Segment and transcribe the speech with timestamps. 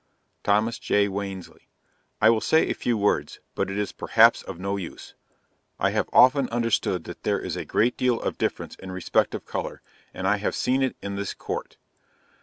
[0.43, 1.07] Thomas J.
[1.09, 1.67] Wansley.
[2.19, 5.13] I will say a few words, but it is perhaps of no use.
[5.79, 9.45] I have often understood that there is a great deal of difference in respect of
[9.45, 11.77] color, and I have seen it in this Court.